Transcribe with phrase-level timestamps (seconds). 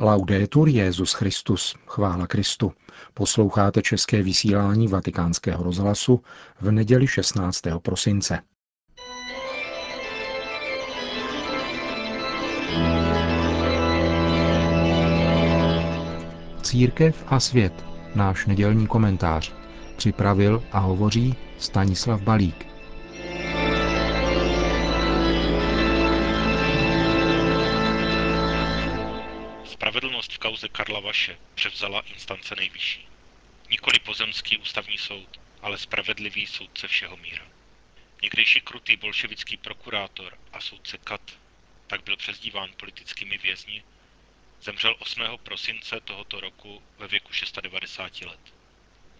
[0.00, 2.72] Laudetur Jezus Christus, chvála Kristu.
[3.14, 6.20] Posloucháte české vysílání Vatikánského rozhlasu
[6.60, 7.62] v neděli 16.
[7.82, 8.38] prosince.
[16.62, 17.84] Církev a svět,
[18.14, 19.52] náš nedělní komentář.
[19.96, 22.67] Připravil a hovoří Stanislav Balík.
[29.88, 33.08] Spravedlnost v kauze Karla Vaše převzala instance nejvyšší.
[33.70, 37.46] Nikoli pozemský ústavní soud, ale spravedlivý soudce všeho míra.
[38.22, 41.38] Někdejší krutý bolševický prokurátor a soudce Kat,
[41.86, 43.84] tak byl přezdíván politickými vězni,
[44.60, 45.22] zemřel 8.
[45.42, 48.54] prosince tohoto roku ve věku 690 let.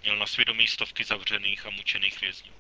[0.03, 2.53] Měl na svědomí stovky zavřených a mučených vězňů.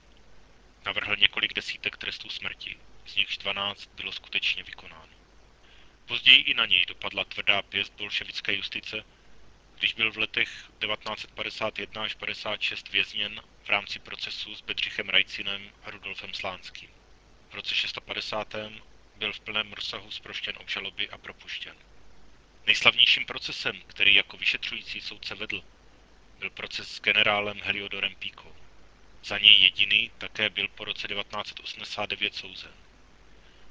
[0.84, 5.17] Navrhl několik desítek trestů smrti, z nichž 12 bylo skutečně vykonáno.
[6.08, 9.04] Později i na něj dopadla tvrdá pěst bolševické justice,
[9.78, 10.48] když byl v letech
[10.80, 16.88] 1951 až 56 vězněn v rámci procesu s Bedřichem Rajcinem a Rudolfem Slánským.
[17.50, 18.54] V roce 650.
[19.16, 21.76] byl v plném rozsahu zproštěn obžaloby a propuštěn.
[22.66, 25.64] Nejslavnějším procesem, který jako vyšetřující soudce vedl,
[26.38, 28.56] byl proces s generálem Heliodorem Píkou.
[29.24, 32.87] Za něj jediný také byl po roce 1989 souzen.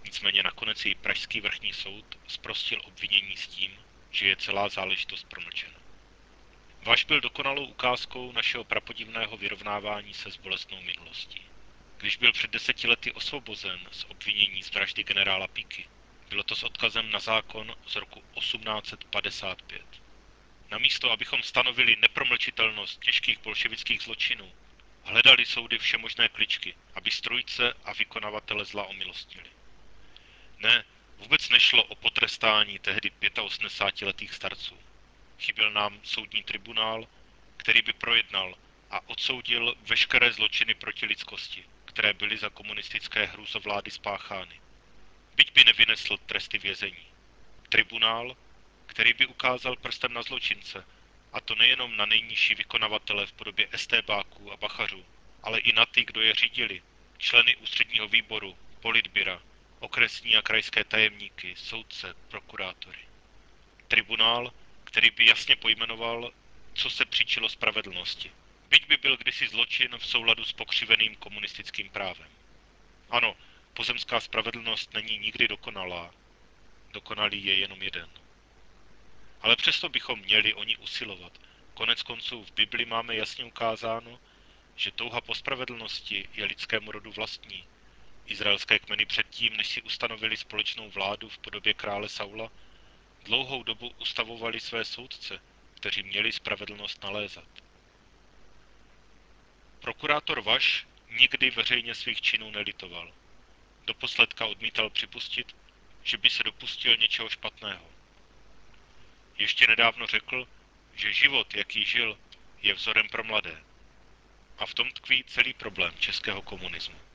[0.07, 3.79] Nicméně nakonec její pražský vrchní soud zprostil obvinění s tím,
[4.11, 5.79] že je celá záležitost promlčena.
[6.81, 11.41] Vaš byl dokonalou ukázkou našeho prapodivného vyrovnávání se s bolestnou minulostí.
[11.97, 15.87] Když byl před deseti lety osvobozen z obvinění z vraždy generála Píky,
[16.29, 19.81] bylo to s odkazem na zákon z roku 1855.
[20.71, 24.53] Namísto, abychom stanovili nepromlčitelnost těžkých bolševických zločinů,
[25.03, 29.56] hledali soudy všemožné kličky, aby strojce a vykonavatele zla omilostnili.
[30.59, 30.85] Ne,
[31.17, 34.77] vůbec nešlo o potrestání tehdy 85-letých starců.
[35.39, 37.07] Chyběl nám soudní tribunál,
[37.57, 38.55] který by projednal
[38.91, 44.61] a odsoudil veškeré zločiny proti lidskosti, které byly za komunistické hrůzovlády spáchány.
[45.35, 47.05] Byť by nevynesl tresty vězení.
[47.69, 48.37] Tribunál,
[48.85, 50.85] který by ukázal prstem na zločince,
[51.33, 55.05] a to nejenom na nejnižší vykonavatele v podobě estébáků a bachařů,
[55.43, 56.81] ale i na ty, kdo je řídili,
[57.17, 59.41] členy ústředního výboru, politbira,
[59.79, 62.99] okresní a krajské tajemníky, soudce, prokurátory.
[63.87, 66.31] Tribunál, který by jasně pojmenoval,
[66.73, 68.31] co se příčilo spravedlnosti.
[68.69, 72.27] Byť by byl kdysi zločin v souladu s pokřiveným komunistickým právem.
[73.09, 73.35] Ano,
[73.73, 76.13] pozemská spravedlnost není nikdy dokonalá.
[76.91, 78.09] Dokonalý je jenom jeden.
[79.41, 81.41] Ale přesto bychom měli o ní usilovat.
[81.73, 84.19] Konec konců v Bibli máme jasně ukázáno,
[84.75, 87.67] že touha po spravedlnosti je lidskému rodu vlastní
[88.27, 92.51] Izraelské kmeny předtím, než si ustanovili společnou vládu v podobě krále Saula,
[93.23, 95.39] dlouhou dobu ustavovali své soudce,
[95.73, 97.47] kteří měli spravedlnost nalézat.
[99.79, 103.13] Prokurátor Vaš nikdy veřejně svých činů nelitoval.
[103.85, 105.55] Doposledka odmítal připustit,
[106.03, 107.85] že by se dopustil něčeho špatného.
[109.37, 110.47] Ještě nedávno řekl,
[110.93, 112.17] že život, jaký žil,
[112.61, 113.63] je vzorem pro mladé.
[114.57, 117.06] A v tom tkví celý problém českého komunismu.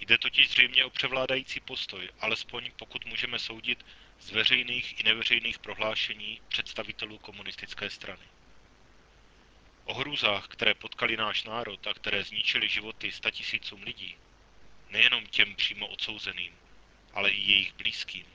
[0.00, 3.86] Jde totiž zřejmě o převládající postoj, alespoň pokud můžeme soudit
[4.20, 8.24] z veřejných i neveřejných prohlášení představitelů komunistické strany.
[9.84, 14.16] O hrůzách, které potkali náš národ a které zničily životy statisícům lidí,
[14.90, 16.52] nejenom těm přímo odsouzeným,
[17.12, 18.26] ale i jejich blízkým,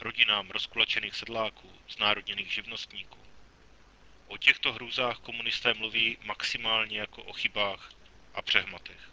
[0.00, 3.18] rodinám rozkulačených sedláků, znárodněných živnostníků.
[4.26, 7.92] O těchto hrůzách komunisté mluví maximálně jako o chybách
[8.34, 9.10] a přehmatech.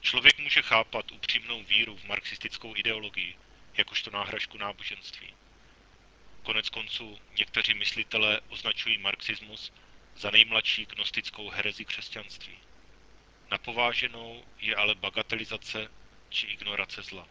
[0.00, 3.36] Člověk může chápat upřímnou víru v marxistickou ideologii,
[3.74, 5.34] jakožto náhražku náboženství.
[6.42, 9.72] Konec konců někteří myslitelé označují marxismus
[10.16, 12.58] za nejmladší gnostickou herezi křesťanství.
[13.50, 15.88] Napováženou je ale bagatelizace
[16.28, 17.28] či ignorace zla.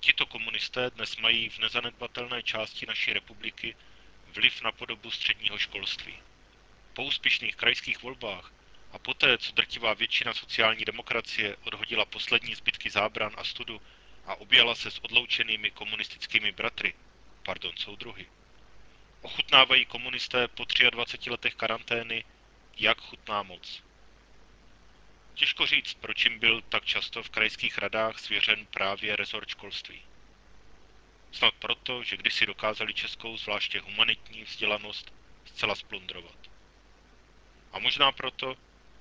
[0.00, 3.76] Tito komunisté dnes mají v nezanedbatelné části naší republiky
[4.26, 6.18] vliv na podobu středního školství.
[6.92, 8.52] Po úspěšných krajských volbách
[8.92, 13.80] a poté, co drtivá většina sociální demokracie odhodila poslední zbytky zábran a studu
[14.26, 16.94] a objala se s odloučenými komunistickými bratry,
[17.42, 18.26] pardon, soudruhy,
[19.22, 22.24] ochutnávají komunisté po 23 letech karantény,
[22.78, 23.82] jak chutná moc.
[25.34, 30.02] Těžko říct, proč jim byl tak často v krajských radách svěřen právě rezort školství.
[31.32, 35.12] Snad proto, že kdysi dokázali českou zvláště humanitní vzdělanost
[35.44, 36.38] zcela splundrovat.
[37.72, 38.56] A možná proto,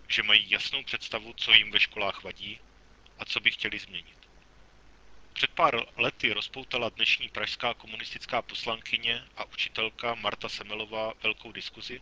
[0.07, 2.59] že mají jasnou představu, co jim ve školách vadí
[3.19, 4.17] a co by chtěli změnit.
[5.33, 12.01] Před pár lety rozpoutala dnešní pražská komunistická poslankyně a učitelka Marta Semelová velkou diskuzi,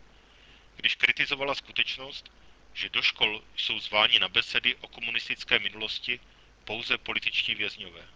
[0.75, 2.31] když kritizovala skutečnost,
[2.73, 6.19] že do škol jsou zváni na besedy o komunistické minulosti
[6.63, 8.07] pouze političtí vězňové.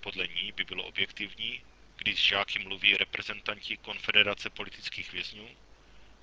[0.00, 1.62] Podle ní by bylo objektivní,
[1.96, 5.48] když žáky mluví reprezentanti Konfederace politických vězňů,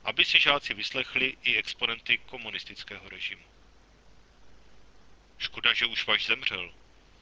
[0.04, 3.44] aby si žáci vyslechli i exponenty komunistického režimu.
[5.38, 6.74] Škoda, že už váš zemřel.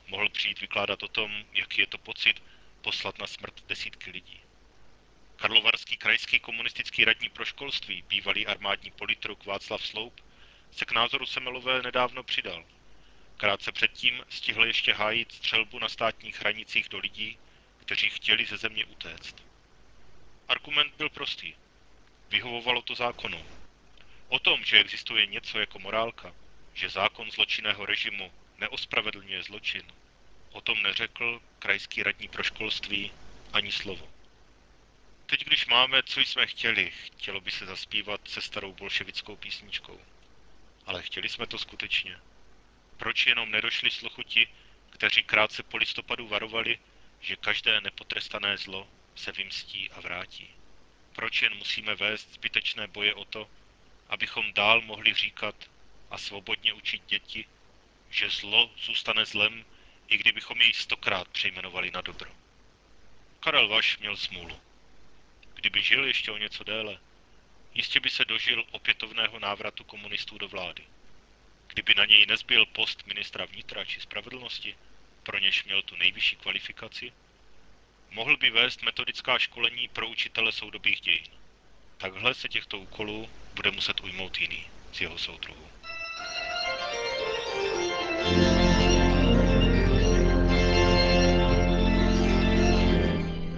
[0.08, 2.44] Mohl přijít vykládat o tom, jaký je to pocit
[2.81, 4.42] poslat na smrt desítky lidí.
[5.36, 10.22] Karlovarský krajský komunistický radní pro školství, bývalý armádní politruk Václav Sloup,
[10.72, 12.66] se k názoru Semelové nedávno přidal.
[13.38, 17.38] Krátce předtím stihl ještě hájit střelbu na státních hranicích do lidí,
[17.78, 19.36] kteří chtěli ze země utéct.
[20.48, 21.54] Argument byl prostý.
[22.30, 23.46] Vyhovovalo to zákonu.
[24.28, 26.36] O tom, že existuje něco jako morálka,
[26.74, 29.84] že zákon zločinného režimu neospravedlňuje zločin,
[30.52, 33.12] o tom neřekl krajský radní pro školství
[33.54, 34.10] ani slovo.
[35.26, 40.00] Teď, když máme, co jsme chtěli, chtělo by se zaspívat se starou bolševickou písničkou.
[40.86, 42.20] Ale chtěli jsme to skutečně.
[42.98, 44.48] Proč jenom nedošli sluchu ti,
[44.90, 46.80] kteří krátce po listopadu varovali,
[47.20, 50.59] že každé nepotrestané zlo se vymstí a vrátí?
[51.19, 53.50] Proč jen musíme vést zbytečné boje o to,
[54.10, 55.56] abychom dál mohli říkat
[56.10, 57.45] a svobodně učit děti,
[58.10, 59.66] že zlo zůstane zlem,
[60.07, 62.31] i kdybychom jej stokrát přejmenovali na dobro.
[63.39, 64.62] Karel Vaš měl smůlu.
[65.54, 67.00] Kdyby žil ještě o něco déle,
[67.74, 70.83] jistě by se dožil opětovného návratu komunistů do vlády.
[71.68, 74.77] Kdyby na něj nezbyl post ministra vnitra či spravedlnosti,
[75.24, 77.13] pro něž měl tu nejvyšší kvalifikaci,
[78.12, 81.24] mohl by vést metodická školení pro učitele soudobých dějin.
[81.98, 85.66] Takhle se těchto úkolů bude muset ujmout jiný z jeho soudruhů.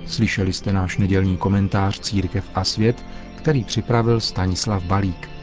[0.07, 3.05] Slyšeli jste náš nedělní komentář Církev a svět,
[3.37, 5.40] který připravil Stanislav Balík.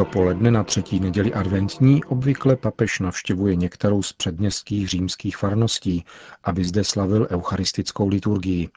[0.00, 6.04] Dopoledne na třetí neděli adventní obvykle papež navštěvuje některou z předměstských římských farností,
[6.44, 8.68] aby zde slavil eucharistickou liturgii.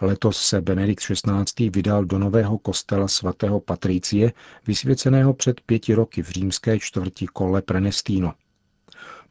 [0.00, 1.70] Letos se Benedikt XVI.
[1.70, 4.32] vydal do nového kostela svatého Patricie,
[4.66, 8.32] vysvěceného před pěti roky v římské čtvrti Colle Prenestino.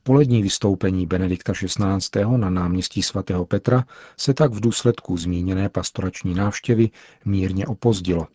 [0.04, 2.38] Polední vystoupení Benedikta XVI.
[2.38, 3.86] na náměstí svatého Petra
[4.18, 6.90] se tak v důsledku zmíněné pastorační návštěvy
[7.26, 8.28] mírně opozdilo.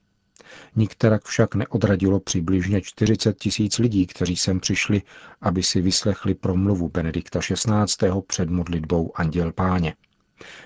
[0.76, 5.02] Nikterak však neodradilo přibližně 40 tisíc lidí, kteří sem přišli,
[5.40, 8.08] aby si vyslechli promluvu Benedikta XVI.
[8.26, 9.94] před modlitbou Anděl Páně.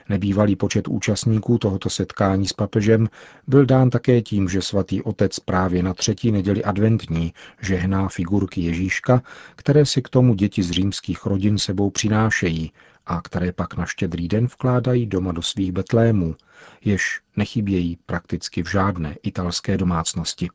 [0.08, 3.08] Nebývalý počet účastníků tohoto setkání s papežem
[3.46, 9.22] byl dán také tím, že svatý otec právě na třetí neděli adventní žehná figurky Ježíška,
[9.56, 12.72] které si k tomu děti z římských rodin sebou přinášejí
[13.06, 16.36] a které pak na štědrý den vkládají doma do svých betlémů,
[16.84, 20.48] jež nechybějí prakticky v žádné italské domácnosti.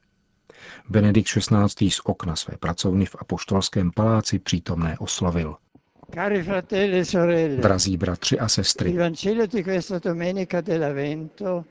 [0.89, 1.89] Benedikt XVI.
[1.91, 5.55] z okna své pracovny v apoštolském paláci přítomné oslovil.
[6.13, 11.63] Cari fratelli e sorelle, Drazí bratři a sestry, Vangelo di questa domenica dell'Avvento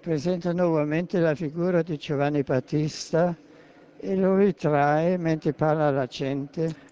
[0.00, 3.36] presenta nuovamente la figura di Giovanni Battista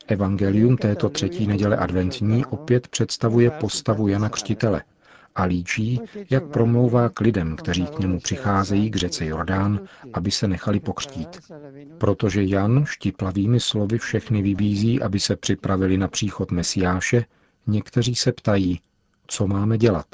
[0.07, 4.83] Evangelium této třetí neděle adventní opět představuje postavu Jana Křtitele
[5.35, 6.01] a líčí,
[6.31, 9.81] jak promlouvá k lidem, kteří k němu přicházejí k řece Jordán,
[10.13, 11.41] aby se nechali pokřtít.
[11.99, 17.25] Protože Jan štiplavými slovy všechny vybízí, aby se připravili na příchod Mesiáše,
[17.67, 18.81] někteří se ptají,
[19.27, 20.07] co máme dělat.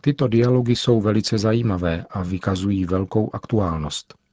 [0.00, 4.23] Tyto dialogy jsou velice zajímavé a vykazují velkou aktuálnost.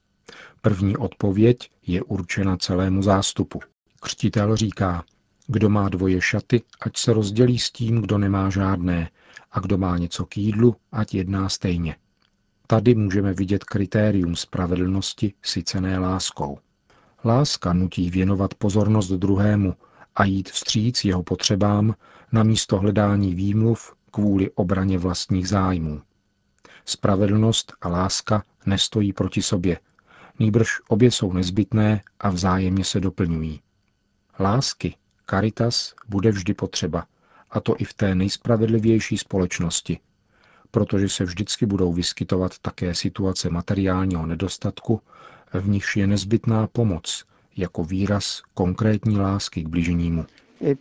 [0.60, 3.60] První odpověď je určena celému zástupu.
[4.00, 5.04] Křtitel říká,
[5.46, 9.10] kdo má dvoje šaty, ať se rozdělí s tím, kdo nemá žádné,
[9.52, 11.96] a kdo má něco k jídlu, ať jedná stejně.
[12.66, 16.58] Tady můžeme vidět kritérium spravedlnosti sycené láskou.
[17.24, 19.74] Láska nutí věnovat pozornost druhému
[20.14, 21.94] a jít vstříc jeho potřebám
[22.32, 26.02] na místo hledání výmluv kvůli obraně vlastních zájmů.
[26.84, 29.78] Spravedlnost a láska nestojí proti sobě,
[30.38, 33.60] nýbrž obě jsou nezbytné a vzájemně se doplňují.
[34.40, 34.94] Lásky,
[35.30, 37.06] caritas, bude vždy potřeba,
[37.50, 39.98] a to i v té nejspravedlivější společnosti.
[40.74, 45.00] protože se vždycky budou vyskytovat také situace materiálního nedostatku,
[45.52, 47.24] v nichž je nezbytná pomoc,
[47.56, 50.26] jako výraz konkrétní lásky k bližnímu.
[50.60, 50.74] E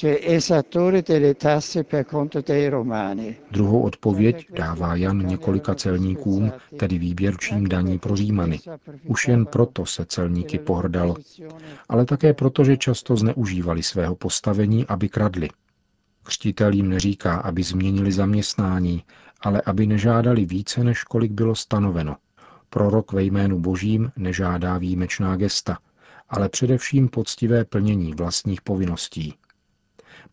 [0.00, 3.36] cioè esattori delle tasse per conto dei romani.
[3.50, 8.60] Druhou odpověď dává Jan několika celníkům, tedy výběrčím daní pro Římany.
[9.04, 11.16] Už jen proto se celníky pohrdalo,
[11.88, 15.48] ale také proto, že často zneužívali svého postavení, aby kradli.
[16.22, 19.04] Křtitel jim neříká, aby změnili zaměstnání,
[19.40, 22.16] ale aby nežádali více, než kolik bylo stanoveno.
[22.70, 25.78] Prorok ve jménu božím nežádá výjimečná gesta,
[26.28, 29.34] ale především poctivé plnění vlastních povinností.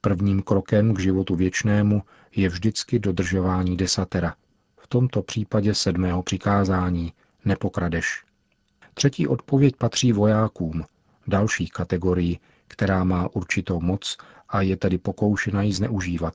[0.02, 2.02] Prvním krokem k životu věčnému
[2.36, 4.36] je vždycky dodržování desatera,
[4.78, 7.14] v tomto případě sedmého přikázání
[7.46, 8.24] nepokradeš.
[8.94, 10.86] Třetí odpověď patří vojákům,
[11.28, 14.18] další kategorii, která má určitou moc
[14.50, 16.34] a je tedy pokoušena ji zneužívat.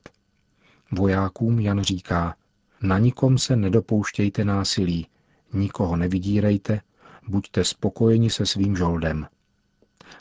[0.92, 2.34] Vojákům Jan říká,
[2.82, 5.06] na nikom se nedopouštějte násilí,
[5.52, 6.80] nikoho nevydírejte,
[7.28, 9.26] buďte spokojeni se svým žoldem.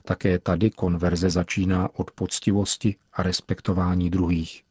[0.06, 4.64] Také tady konverze začíná od poctivosti a respektování druhých.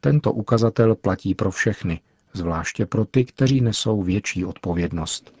[0.00, 2.00] Tento ukazatel platí pro všechny,
[2.32, 5.34] zvláště pro ty, kteří nesou větší odpovědnost.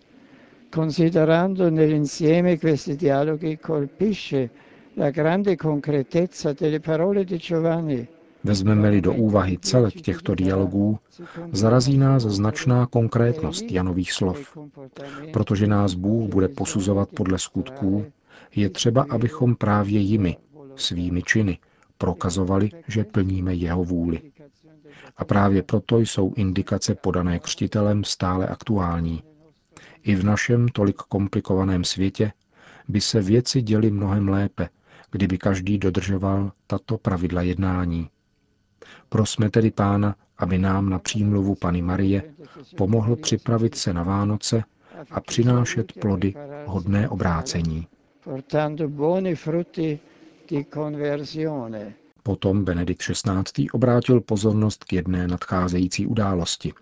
[0.74, 4.50] Considerando nell'insieme questi dialoghi colpisce
[4.96, 8.08] la grande concretezza delle parole di Giovanni.
[8.44, 10.98] Vezmeme-li do úvahy celek těchto dialogů,
[11.52, 14.58] zarazí nás značná konkrétnost Janových slov.
[15.32, 18.04] Protože nás Bůh bude posuzovat podle skutků,
[18.54, 20.36] je třeba, abychom právě jimi,
[20.76, 21.58] svými činy,
[21.98, 24.20] prokazovali, že plníme jeho vůli.
[25.16, 29.22] A právě proto jsou indikace podané křtitelem stále aktuální.
[30.02, 32.32] I v našem tolik komplikovaném světě
[32.88, 34.68] by se věci děly mnohem lépe,
[35.10, 38.08] kdyby každý dodržoval tato pravidla jednání.
[39.08, 42.34] Prosme tedy Pána, aby nám na přímluvu Pany Marie
[42.76, 44.64] pomohl připravit se na Vánoce
[45.10, 46.34] a přinášet plody
[46.66, 47.86] hodné obrácení.
[52.22, 53.68] Potom Benedikt XVI.
[53.72, 56.72] obrátil pozornost k jedné nadcházející události.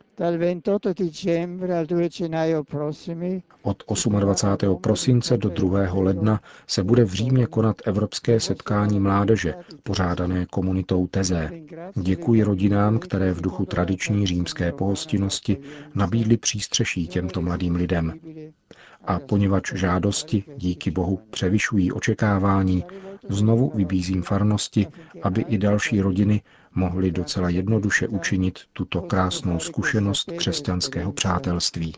[3.63, 3.83] Od
[4.21, 4.77] 28.
[4.81, 5.95] prosince do 2.
[5.95, 11.51] ledna se bude v Římě konat Evropské setkání mládeže, pořádané komunitou Tezé.
[11.95, 15.57] Děkuji rodinám, které v duchu tradiční římské pohostinnosti
[15.95, 18.21] nabídly přístřeší těmto mladým lidem.
[19.05, 22.85] A poněvadž žádosti, díky Bohu, převyšují očekávání,
[23.29, 24.87] znovu vybízím farnosti,
[25.23, 26.43] aby i další rodiny
[26.75, 31.93] mohli docela jednoduše učinit tuto krásnou zkušenost křesťanského přátelství.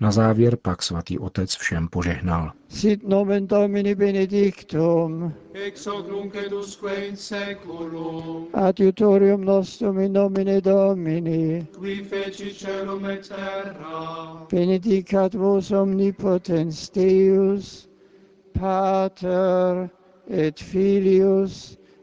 [0.00, 2.52] Na závěr pak svatý otec všem požehnal.
[2.68, 10.60] Sit nomen Domini benedictum, ex hoc nunc et usque in seculum, adiutorium nostrum in nomine
[10.60, 17.88] Domini, qui feci celum et terra, benedicat vos omnipotens Deus,
[18.52, 19.90] Pater
[20.30, 21.77] et Filius